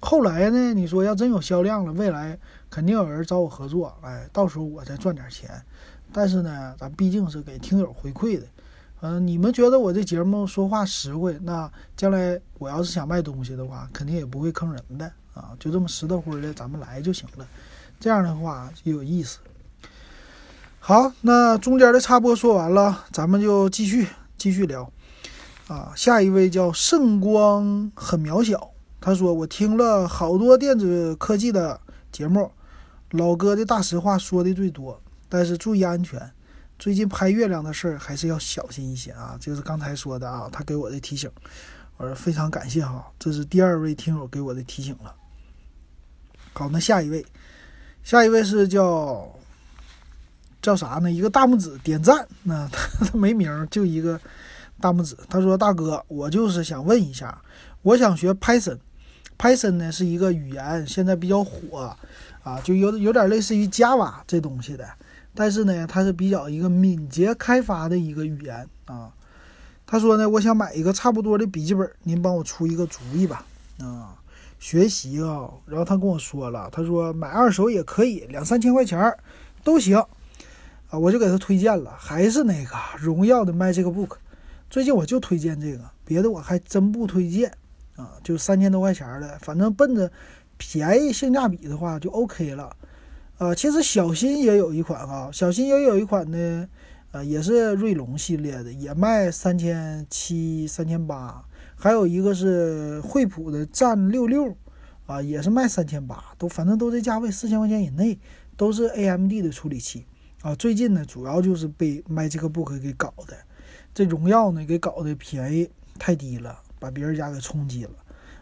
[0.00, 2.36] 后来呢，你说要真有销量了，未来
[2.68, 5.50] 肯定有人找我合作，哎，到时候我再赚点钱。
[6.12, 8.46] 但是呢，咱毕竟是给听友回馈的，
[9.00, 17.46] 嗯，你们觉得我这节目说话实惠，那将来我要是想卖东西的话，肯定也不会坑人的啊，就这么实的乎的，咱们来就行了，
[18.00, 19.38] 这样的话就有意思。
[20.86, 24.92] 好，那中间的插播说完了，咱们就继续继续聊。
[25.66, 28.70] 啊，下一位叫圣光很渺小，
[29.00, 31.80] 他说我听了好多电子科技的
[32.12, 32.52] 节目，
[33.12, 36.30] 老哥的大实话说的最多，但是注意安全，
[36.78, 39.38] 最近拍月亮的事儿还是要小心一些啊。
[39.40, 41.30] 就是刚才说的啊，他给我的提醒，
[41.96, 45.14] 我说非常感谢哈，这是第二位听友给我的提醒了。
[46.52, 47.24] 好，那下一位，
[48.02, 49.26] 下一位是叫。
[50.64, 51.12] 叫啥呢？
[51.12, 54.18] 一个大拇指点赞，那他他没名，就一个
[54.80, 55.14] 大拇指。
[55.28, 57.38] 他说：“大哥，我就是想问一下，
[57.82, 61.94] 我想学 Python，Python 呢是一个语言，现在比较火
[62.42, 64.88] 啊，就有有点类似于 Java 这东西的，
[65.34, 69.12] 但是呢，它是比较一个敏捷开发的一个语言啊。”
[69.84, 73.44] 他说呢：“我想买一个差不多的笔记本，您帮我出一个主意吧。”
[73.80, 74.16] 啊，
[74.58, 79.18] 学习啊，然后他跟我说了，他说买二手也可以，两三千块钱儿
[79.62, 80.02] 都行。
[80.98, 84.16] 我就给他推荐了，还是那个荣耀的 MagicBook。
[84.70, 87.52] 最近我就推荐这个，别的我还真不推荐
[87.96, 88.12] 啊。
[88.22, 90.10] 就三千多块钱的，反正奔着
[90.56, 92.74] 便宜性价比的话就 OK 了。
[93.38, 96.68] 呃，其实小新也有一款啊，小新也有一款呢，
[97.12, 101.44] 呃，也是锐龙系列的，也卖三千七、三千八。
[101.76, 104.56] 还有一个是惠普的战六六
[105.06, 108.18] 啊，也是卖三千八，都反正都这价位，四千块钱以内，
[108.56, 110.06] 都是 AMD 的处理器。
[110.44, 113.34] 啊，最近呢，主要就是被 MagicBook 给搞的，
[113.94, 117.90] 这荣耀呢给搞的便宜太低了，把别人家给冲击了，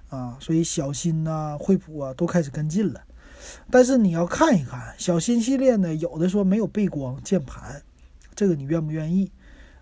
[0.09, 3.01] 啊，所以小新呐、惠普啊都开始跟进了。
[3.71, 7.81] 但是你要看一看小新系列呢，有的说没有背光键盘，
[8.35, 9.31] 这个你愿不愿意？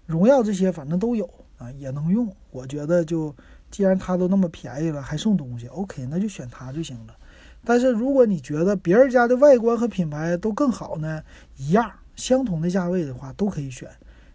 [0.04, 2.30] 荣耀这些反正都有啊，也能用。
[2.50, 3.34] 我觉得就
[3.70, 7.16] 既然它都那么便宜了，还送东西，OK，那就选它就行了。
[7.64, 11.22] 但是如果你觉得别人家的外观和品牌都更好呢，
[11.56, 13.88] 一样相同的价位的话都可以选。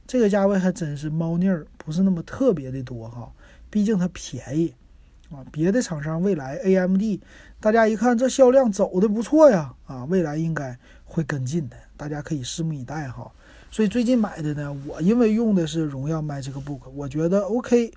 [0.08, 3.32] 这个价位还真是猫腻儿不是那么特别的多哈，
[3.70, 4.74] 毕竟它便宜
[5.30, 5.46] 啊。
[5.52, 7.02] 别的厂商未来 AMD，
[7.60, 13.32] 大家一看这销量走的不错呀啊，未来应该会跟进的，大家可以拭目以待哈。
[13.72, 17.92] 所以最近买的呢，我因为用的是荣耀 MagicBook，我觉得 OK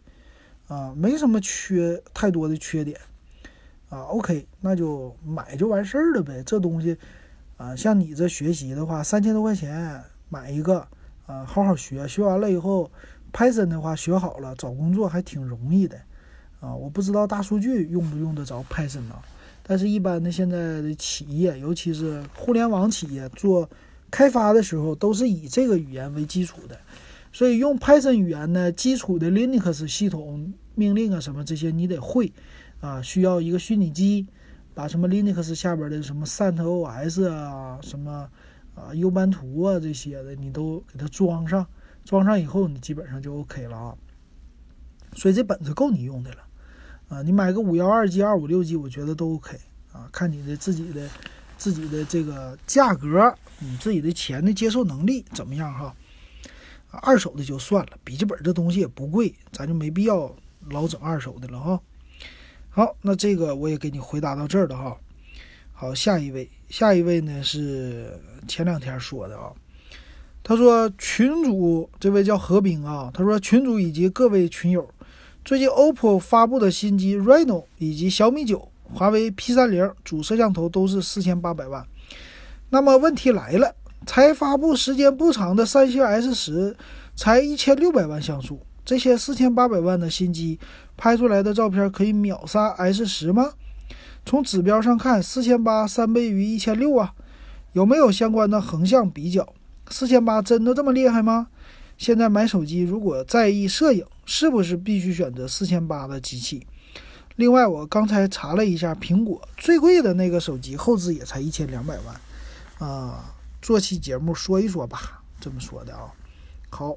[0.67, 2.99] 啊，没什么缺太多的缺点。
[3.91, 6.43] 啊，OK，那就买就完事儿了呗。
[6.45, 6.95] 这东西，
[7.59, 10.79] 啊，像你这学习的话，三千多块钱买一个，
[11.27, 12.91] 啊，好好学，学完了以后
[13.33, 15.99] ，Python 的话学好了，找工作还挺容易的。
[16.61, 19.17] 啊，我不知道大数据用不用得着 Python 呢？
[19.65, 23.69] 但是一般的现在的企业，尤其是互联网企业做
[24.11, 26.79] 开发的时候，都是以这个语言为基础的。
[27.33, 32.33] 所以用 Python 语言呢，基础的 Linux 系统命令啊什么这些你得会。
[32.81, 34.25] 啊，需要一个虚拟机，
[34.79, 38.31] 把什么 Linux 下边的什么 CentOS 啊，什么
[38.77, 41.67] 啊 U 班图啊这些的，你都给它装上。
[42.05, 43.97] 装上以后，你基本上就 OK 了啊。
[45.15, 46.39] 所以这本子够你用的了
[47.09, 47.23] 啊。
[47.23, 49.59] 你买个五幺二 G、二五六 G，我觉得都 OK
[49.93, 50.09] 啊。
[50.13, 51.11] 看你的自己的
[51.57, 55.93] 自己的这个价格，你自己的钱的接受能力怎么样哈？
[57.03, 60.33] 二手的就算了，笔记本这东西也不贵，咱就没必要
[60.71, 61.81] 老整二手的了哈。
[62.71, 64.97] 好，那这个我也给你回答到这儿了哈。
[65.73, 68.13] 好，下一位，下一位呢是
[68.47, 69.53] 前两天说的啊。
[70.43, 74.89] 他说群主这位叫何冰啊，他说群主以及各位群友，
[75.45, 81.85] 最近 OPPO 发布的新机 Reno 以及小米九、华为 P 三零主摄像头都是四千八百万。
[82.71, 83.75] 那么问题来了，
[84.07, 86.77] 才发布时间不长的三星 S 十
[87.15, 88.61] 才一千六百万像素。
[88.85, 90.59] 这些四千八百万的新机
[90.99, 93.53] 拍出来的照片可以秒杀 S 十吗？
[94.27, 97.15] 从指标上看，四千八三倍于一千六啊，
[97.73, 99.55] 有没有相关的横向比较？
[99.89, 101.47] 四千八真的这么厉害吗？
[101.97, 106.67] 现在买手机如果在意摄影，是不是必须选择四千八的机器？
[107.37, 113.33] 另外，我刚才查了一下，苹果最贵的那个手机后置也才一千两百万啊。
[113.63, 116.13] 做期节目说一说吧，这么说的啊。
[116.69, 116.97] 好。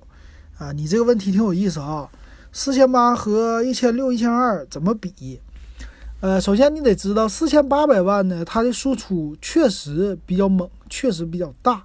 [0.57, 2.07] 啊，你这个问题挺有意思啊，
[2.51, 5.39] 四千八和一千六、一千二怎么比？
[6.19, 11.83] 呃，首先你得知道，四千八百万呢，它的输出确实比较猛，确实比较大。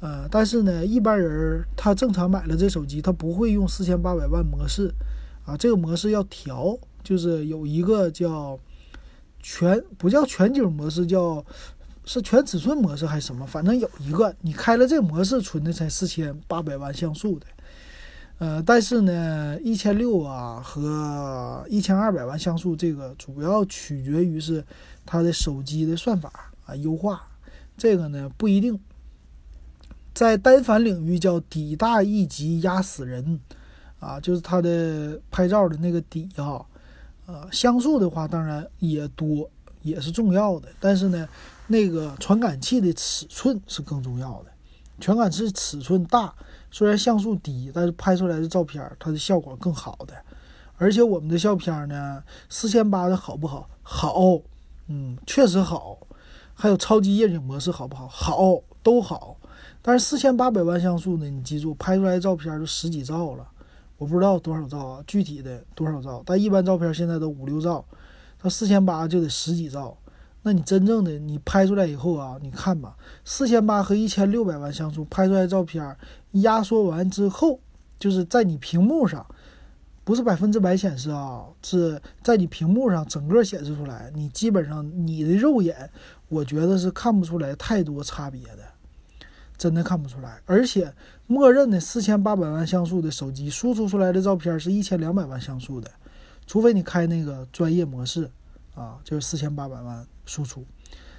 [0.00, 4.92] 呃，但是呢，一般人他正常买了这手机，他不会用四千八百万模式
[5.46, 8.58] 啊，这个模式要调，就是有一个叫
[9.40, 11.42] 全不叫全景模式，叫
[12.04, 13.46] 是全尺寸模式还是什么？
[13.46, 17.46] 反正有一个，你开了这个模式，存的才四千八百万像素的。
[18.38, 24.62] 呃，但是呢，一千六啊和一千二百万像素，这个主要取决于是
[25.06, 27.22] 它的手机的算法啊优化，
[27.76, 28.78] 这个呢不一定。
[30.12, 33.38] 在单反领域叫底大一级压死人
[34.00, 36.60] 啊，就是它的拍照的那个底啊，
[37.26, 39.48] 呃，像素的话当然也多，
[39.82, 41.28] 也是重要的，但是呢，
[41.68, 44.50] 那个传感器的尺寸是更重要的，
[45.00, 46.34] 传感器尺寸大。
[46.74, 50.14] 虽然像素低，但是拍出来的照片它的效果更好的，
[50.76, 53.70] 而且我们的相片呢，四千八的好不好？
[53.84, 54.40] 好，
[54.88, 55.96] 嗯，确实好。
[56.52, 58.08] 还有超级夜景模式好不好？
[58.08, 59.36] 好，都好。
[59.82, 63.46] 但是四千八百万像素呢，你记住，拍出来的照片就十几兆了，
[63.96, 66.24] 我不知道多少兆啊，具体的多少兆？
[66.26, 67.84] 但一般照片现在都五六兆，
[68.36, 69.96] 它四千八就得十几兆。
[70.46, 75.96] 那你真正的你拍出来以后啊，你看吧，四千八和一千六百万像素拍出来照片，
[76.32, 77.58] 压缩完之后，
[77.98, 79.26] 就是在你屏幕上，
[80.04, 85.90] 不是百分之百显示啊，是在你屏幕上整个显示出来，你基本上你的肉眼，
[86.28, 88.58] 我觉得是看不出来太多差别的，
[89.56, 90.38] 真的看不出来。
[90.44, 90.92] 而且
[91.26, 95.90] 默认的四千八百万像素的手机输出出来的照片是一千两百万像素的，
[96.46, 98.30] 除非你开那个专业模式。
[98.74, 100.64] 啊，就是四千八百万输出，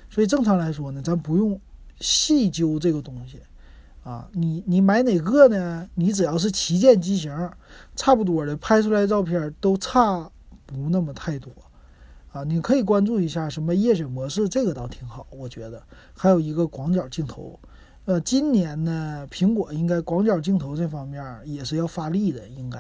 [0.10, 1.60] 所以正常来说呢，咱不用
[2.00, 3.40] 细究这个东西
[4.04, 4.28] 啊。
[4.34, 5.88] 你你买哪个呢？
[5.96, 7.32] 你只要是旗舰机型，
[7.96, 10.30] 差不多的拍出来照片都差
[10.66, 11.52] 不那么太多
[12.32, 12.44] 啊。
[12.44, 15.82] 你可以关注一下什么夜景模式，这个倒挺好，我觉得。
[16.16, 17.60] 还有一个广角镜头，
[18.06, 22.80] 呃，今年呢，苹果应该广角镜头这方面也是要发力的，应该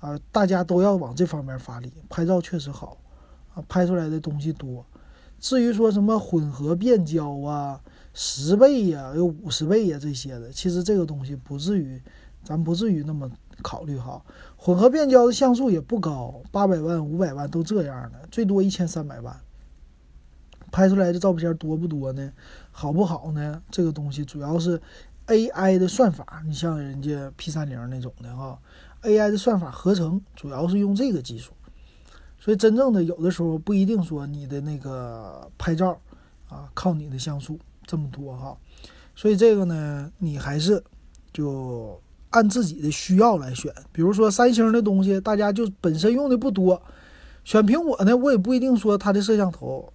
[0.00, 2.98] 啊，大家都要往这方面发力，拍照确实好。
[3.54, 4.84] 啊，拍出来的东西多，
[5.44, 7.78] 至于说什么混合变焦啊、
[8.14, 12.00] 十倍呀、有五十倍呀这些的，其实这个东西不至于，
[12.42, 13.30] 咱不至于那么
[13.62, 14.24] 考虑哈。
[14.56, 19.38] 混合变焦的像素也不高，八百万、五百万都这样的，最多一千三百万。
[20.72, 22.32] 拍出来的照片多不多呢？
[22.70, 23.62] 好不好呢？
[23.70, 24.80] 这个东西主要是
[25.26, 28.58] AI 的算法，你像人家 P 三零那种的哈
[29.02, 31.52] ，AI 的算法合成主要是用这个技术。
[32.44, 35.98] 所以真正的有的时候不一定说你的那个拍照
[36.46, 38.54] 啊靠你的像素这么多哈，
[39.16, 40.84] 所以这个呢你还是
[41.32, 43.72] 就按自己的需要来选。
[43.92, 46.82] 比如说三星的东西，大家就本身用的不多，
[47.44, 49.90] 选苹果呢，我也不一定说它的摄像头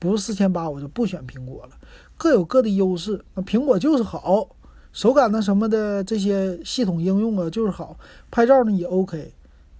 [0.00, 1.72] 不是四千八我就不选苹果了，
[2.16, 3.24] 各有各的优势。
[3.34, 4.48] 那苹果就是好，
[4.90, 7.96] 手感呢什么的这些系统应用啊就是好，
[8.28, 9.32] 拍照呢也 OK。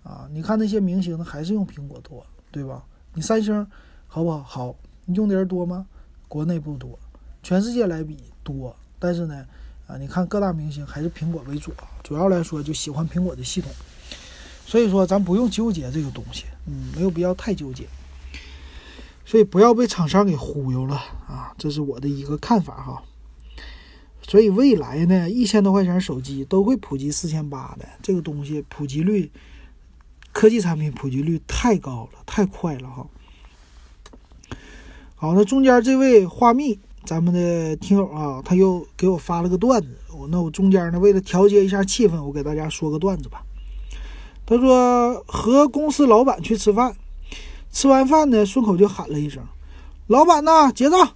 [0.07, 2.85] 啊，你看那些明星，他还是用苹果多，对吧？
[3.13, 3.67] 你三星
[4.07, 4.41] 好不好？
[4.41, 5.85] 好，你用的人多吗？
[6.29, 6.97] 国内不多，
[7.43, 8.77] 全世界来比多。
[9.01, 9.45] 但是呢，
[9.89, 11.73] 啊，你看各大明星还是苹果为主。
[12.05, 13.69] 主要来说就喜欢苹果的系统，
[14.65, 17.85] 所以说咱不用纠结这个东西，嗯，没有必要太纠结。
[19.25, 20.95] 所以不要被厂商给忽悠了
[21.27, 23.03] 啊，这是我的一个看法哈。
[24.23, 29.33] 所以未来呢，一千多块钱手机都会普及四千八的这个东西，普及率。
[30.37, 33.07] 科技产品普及率太高了，太快了哈。
[35.15, 39.99] 好，那中间这位花蜜，咱们的听友啊，他又给我发了个段子。
[40.15, 43.43] 我那我中间呢，为了调节一下气氛，我给大家说个段子吧。
[44.45, 46.95] 他说和公司老板去吃饭，
[47.73, 49.43] 吃完饭呢，顺口就喊了一声
[50.07, 51.15] ：“老板呐，结账。”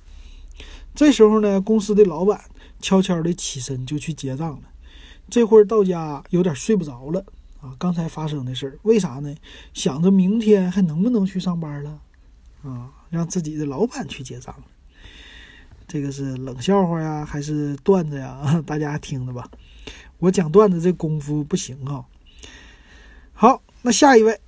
[0.97, 2.41] 这时候呢，公司的老板
[2.81, 4.63] 悄悄的起身就去结账了。
[5.29, 7.23] 这会儿到家有点睡不着了。
[7.61, 9.35] 啊，刚才发生的事儿，为啥呢？
[9.75, 12.01] 想着明天还能不能去上班了，
[12.63, 14.55] 啊，让自己的老板去结账。
[15.87, 18.63] 这个是冷笑话呀，还是段子呀？
[18.65, 19.47] 大家听着吧。
[20.19, 22.03] 我讲段子这功夫不行啊。
[23.35, 24.41] 好，那下一位，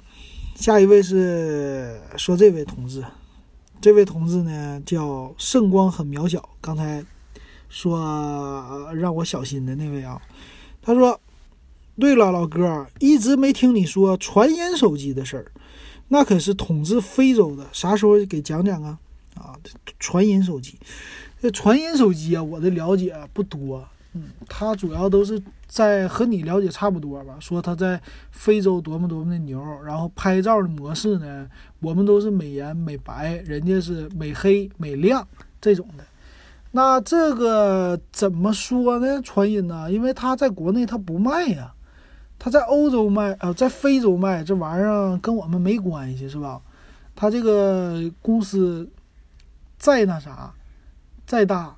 [0.54, 3.04] 下一位是说这位同志，
[3.80, 6.48] 这位同志呢叫圣光很渺小。
[6.62, 7.04] 刚才
[7.68, 10.18] 说让我小心的那位啊，
[10.80, 11.20] 他说。
[12.00, 15.52] 对了，老哥，一直没听你说传音手机的事儿，
[16.08, 18.98] 那可是统治非洲的，啥时候给讲讲啊？
[19.34, 19.54] 啊，
[20.00, 20.78] 传音手机，
[21.40, 28.00] 这传音手机啊，我的了解不多，嗯，它主要都是在和你了解差不多吧，说它在
[28.30, 31.46] 非洲多么多么的牛，然后拍照的模式呢，
[31.80, 35.26] 我们都是美颜美白，人家是美黑美亮
[35.60, 36.04] 这种的。
[36.70, 39.20] 那这个怎么说呢？
[39.22, 39.92] 传音呢？
[39.92, 41.72] 因为它在国内它不卖呀。
[42.44, 46.60] 他在欧洲卖，呃，在非洲卖这玩意儿跟我们没关系，是吧？
[47.14, 48.90] 他这个公司
[49.78, 50.52] 再那啥，
[51.24, 51.76] 再大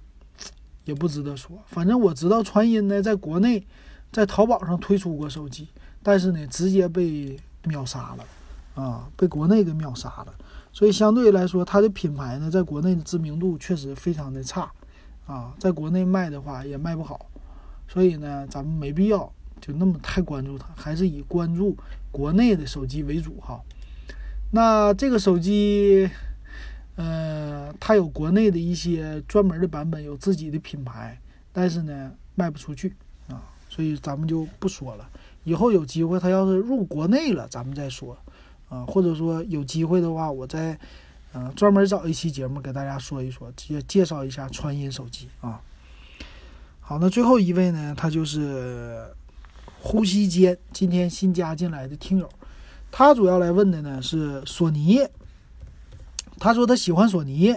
[0.86, 1.50] 也不值得说。
[1.66, 3.66] 反正我知道传音呢，在国内
[4.10, 5.68] 在淘宝上推出过手机，
[6.02, 10.28] 但是呢，直接被秒杀了，啊，被国内给秒杀了。
[10.72, 14.72] 所以相对来说，它的品牌呢，在国内的知名度确实非常的差，
[15.26, 17.26] 啊，在国内卖的话也卖不好。
[17.86, 19.30] 所以呢，咱们没必要。
[19.66, 21.74] 就那么太关注它，还是以关注
[22.12, 23.58] 国内的手机为主哈。
[24.50, 26.06] 那这个手机，
[26.96, 31.18] 呃，它有国内的一些专门的版本，有自己的品牌，
[31.50, 32.92] 但是呢卖不出去
[33.26, 35.08] 啊，所以咱们就不说了。
[35.44, 38.18] 以后有机会它要是入国内了，咱们再说
[38.68, 40.78] 啊，或者说有机会的话，我再
[41.32, 45.62] 嗯专门找一期节目给大家说一说，介介绍一下川音手机啊。
[46.80, 49.06] 好，那最后一位呢，他就是。
[49.86, 52.26] 呼吸间，今天新加进来的听友，
[52.90, 54.98] 他主要来问的呢是索尼。
[56.38, 57.54] 他说他喜欢索尼，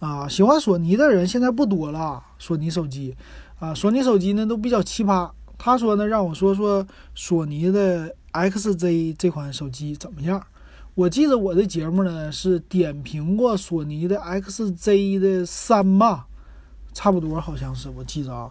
[0.00, 2.24] 啊，喜欢索尼的人现在不多了。
[2.38, 3.14] 索尼手机，
[3.60, 5.30] 啊，索尼手机呢都比较奇葩。
[5.58, 6.84] 他说呢让我说说
[7.14, 10.42] 索尼的 XZ 这款手机怎么样。
[10.94, 16.26] 我记得我的节目呢是点评过索尼的 XZ 的三吧，
[16.94, 18.50] 差不多好像是我记着啊。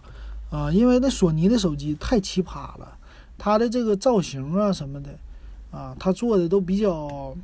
[0.51, 2.97] 啊，因为那索尼的手机太奇葩了，
[3.37, 5.17] 它的这个造型啊什么的，
[5.71, 7.35] 啊，它做的都比较、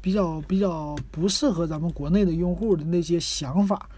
[0.00, 3.90] 比较、比较不适合咱们国内的用户的那些想法。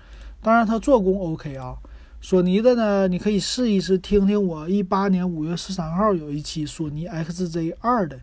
[0.43, 1.76] 当然，它做工 OK 啊。
[2.22, 8.18] 索尼的呢，你可以试一试，听听我一八年五月十三号有一期索尼 XZ 二的，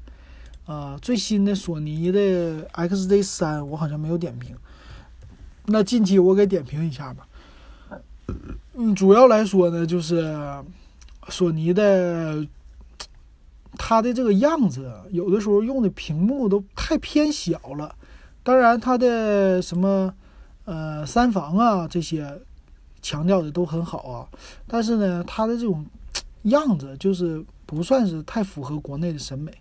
[0.66, 4.56] 啊，最新的索尼的 XZ 三，我好像没有点评。
[5.66, 7.28] 那近期我给点评一下吧。
[8.80, 10.32] 嗯，主要来说呢，就是
[11.30, 12.46] 索尼的
[13.76, 17.96] 它的这个样子，有的时候用的屏幕都太偏小了。
[18.44, 20.14] 当然，它的什么
[20.66, 22.40] 呃，三防啊这些
[23.02, 24.28] 强调的都很好啊，
[24.68, 25.84] 但是呢，它的这种
[26.44, 29.52] 样子就是不算是太符合国内的审美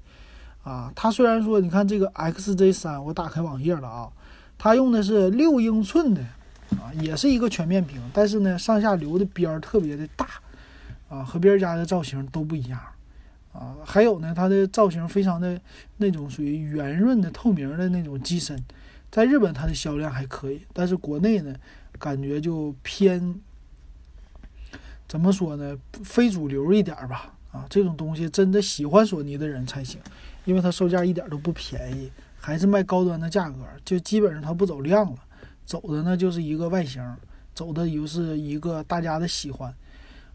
[0.62, 0.92] 啊。
[0.94, 4.10] 它虽然说，你看这个 XZ 三，我打开网页了啊，
[4.58, 6.22] 它用的是六英寸的
[6.70, 10.28] 啊，也是一个全面屏，但是呢，上下留的边儿特别的大
[11.08, 12.80] 啊，和别人家的造型都不一样
[13.52, 13.76] 啊。
[13.84, 15.60] 还有呢，它的造型非常的
[15.98, 18.62] 那种属于圆润的透明的那种机身。
[19.10, 21.54] 在日本，它的销量还可以，但是国内呢，
[21.98, 23.40] 感觉就偏
[25.08, 25.78] 怎么说呢？
[26.02, 27.32] 非主流一点吧。
[27.52, 29.98] 啊，这种东西真的喜欢索尼的人才行，
[30.44, 35.16] 因为它售价一点都不便宜，还是卖高端的价格，就基本上它不走量了，
[35.66, 37.02] 走的呢就是一个外形，
[37.54, 39.74] 走的又是一个大家的喜欢。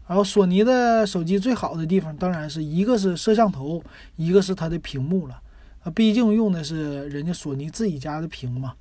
[0.06, 3.82] 然后索尼的手机最好的地方，当然是一个是摄像头，
[4.16, 5.40] 一个是它的屏幕了。
[5.82, 8.74] 啊，毕竟用的是人家索尼自己家的屏嘛。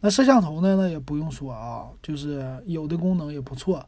[0.00, 0.76] 那摄像头呢？
[0.76, 3.86] 那也不用说啊，就是有的功能也不错，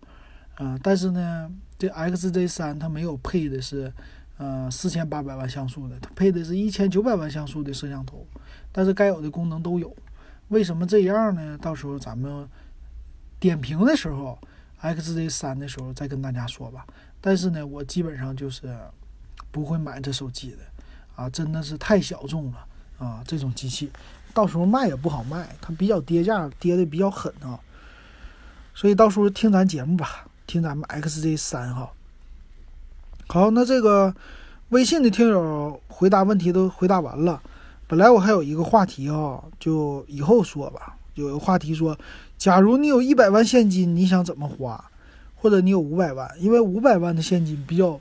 [0.59, 3.93] 嗯，但是呢，这 XZ 三它没有配的是，
[4.39, 8.27] 呃，四千八百万像素的，它配的是一千九百万像素的摄像头，
[8.71, 9.95] 但是该有的功能都有。
[10.49, 11.59] 为什么这样呢？
[11.59, 12.49] 到时候咱们
[13.41, 14.39] 点评的时候
[14.83, 16.87] ，XZ 三的时候再跟大家说吧。
[17.21, 18.77] 但是呢，我基本上就是
[19.51, 20.59] 不会买这手机的。
[21.17, 22.67] 啊，真的是太小众了
[22.99, 23.23] 啊！
[23.25, 23.89] 这种机器
[24.33, 27.61] 到时候卖也不好卖，它比较跌价，跌的比较狠啊。
[28.75, 31.93] 所以到时候听咱节目吧，听咱们 XZ 三哈。
[33.29, 34.13] 好，那这个
[34.71, 37.41] 微信的听友回答问题都回答完了。
[37.87, 40.97] 本来我还有一个话题啊，就以后说吧。
[41.15, 41.99] 有个话题说，
[42.37, 44.85] 假如你有一百万现金，你想怎么花？
[45.35, 48.01] 或者你有五百万，因为五百万的现金比较。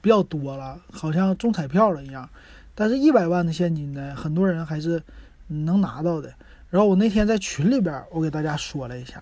[0.00, 2.26] 比较多了，好像中彩票了一样。
[2.72, 5.02] 但是，一百万的现金呢，很多人还是
[5.48, 6.32] 能拿到的。
[6.70, 9.20] 然后，我那天在群里边，我给大家说了一下，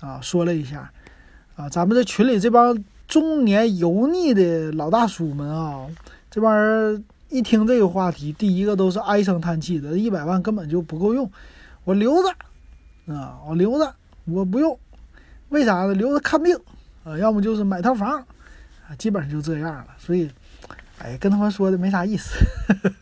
[0.00, 0.90] 啊，说了一下，
[1.56, 5.86] 啊，咱们这群里这帮中年油腻的老大叔们啊，
[6.30, 11.30] 这帮人一听这个话题，第一个都是唉声叹气的，一百万根本就不够用，
[11.84, 14.78] 我留着，啊，我留着，我不用，
[15.50, 15.94] 为啥呢？
[15.94, 16.58] 留着看病，
[17.04, 18.24] 啊，要么就是买套房。
[18.88, 20.30] 啊，基本上就这样了，所以，
[20.98, 22.38] 哎，跟他们说的没啥意思。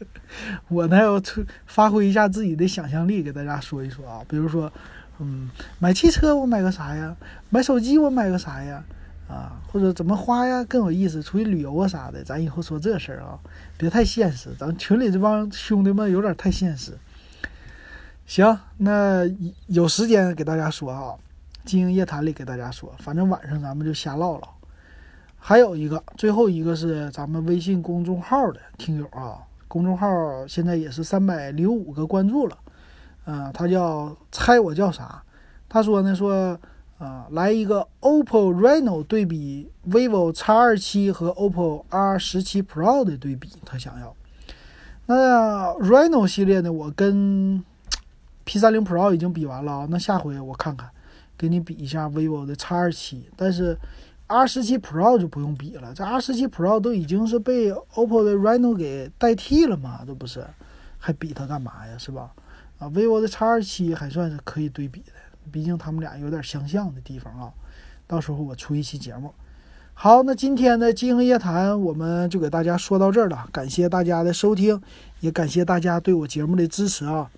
[0.66, 4.20] 我呢要出发挥一下自己的想象力，给大家说一说啊。
[4.28, 4.72] 比如说，
[5.20, 5.48] 嗯，
[5.78, 7.14] 买汽车我买个啥呀？
[7.50, 8.82] 买手机我买个啥呀？
[9.28, 11.22] 啊，或者怎么花呀更有意思？
[11.22, 13.38] 出去旅游啊啥的，咱以后说这事儿啊，
[13.76, 14.50] 别太现实。
[14.58, 16.96] 咱群里这帮兄弟们有点太现实。
[18.26, 19.22] 行，那
[19.66, 21.14] 有时间给大家说啊，
[21.64, 24.48] 经营夜谈里给大家说，反正晚上咱们就瞎唠唠。
[25.38, 30.08] 还有一个，最后一个是咱们微信公众号的听友啊，公众号
[30.48, 32.58] 现在也是三百零五个关注了，
[33.26, 35.22] 嗯，他叫猜我叫啥？
[35.68, 36.58] 他说呢说，
[36.98, 44.14] 啊，来一个 OPPO Reno 对比 vivo X 二七和 OPPO R 十七 Pro 的对比，他想要。
[45.06, 47.64] 那 Reno 系列呢，我跟
[48.44, 50.88] P 三零 Pro 已经比完了啊，那下回我看看，
[51.36, 53.78] 给你比一下 vivo 的 X 二七，但是。
[54.28, 60.44] R 十七 Pro 就不用比了，这 R 十七 Pro 都已经是被 OPPO 的 Reno 给代替了嘛，这不是，
[60.98, 62.32] 还比它干嘛呀，是吧？
[62.80, 65.12] 啊，vivo 的 X 二七还算是可以对比的，
[65.50, 67.52] 毕竟他们俩有点相像的地方啊。
[68.06, 69.32] 到时候我出一期节目。
[69.94, 74.80] 好，那今天的经营夜谈我们就给大家说到这儿了，感谢大家的收听，
[75.20, 77.30] 也感谢大家对我节目的支持啊。